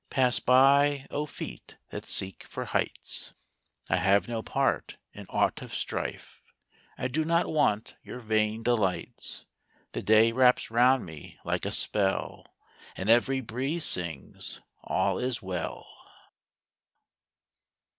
[0.09, 3.33] Pass by, oh, feet that seek for heights!
[3.87, 6.41] I have no part in aught of strife;
[6.97, 9.45] I do not want your vain delights.
[9.91, 12.47] The day wraps round me like a spell,
[12.95, 15.85] And every breeze sings, "All is well."